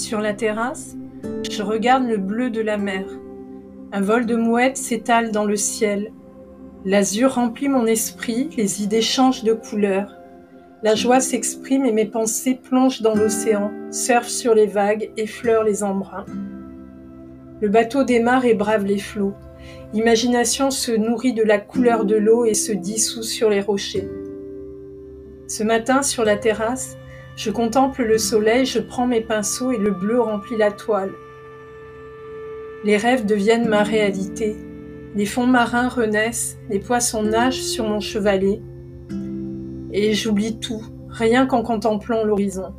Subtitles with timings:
[0.00, 0.96] Sur la terrasse,
[1.50, 3.04] je regarde le bleu de la mer.
[3.92, 6.10] Un vol de mouettes s'étale dans le ciel.
[6.86, 10.16] L'azur remplit mon esprit, les idées changent de couleur.
[10.82, 15.82] La joie s'exprime et mes pensées plongent dans l'océan, surfent sur les vagues, effleurent les
[15.82, 16.24] embruns.
[17.60, 19.34] Le bateau démarre et brave les flots.
[19.92, 24.08] L'imagination se nourrit de la couleur de l'eau et se dissout sur les rochers.
[25.46, 26.96] Ce matin, sur la terrasse,
[27.36, 31.12] je contemple le soleil, je prends mes pinceaux et le bleu remplit la toile.
[32.84, 34.56] Les rêves deviennent ma réalité.
[35.14, 38.60] Les fonds marins renaissent, les poissons nagent sur mon chevalet.
[39.92, 42.74] Et j'oublie tout, rien qu'en contemplant l'horizon.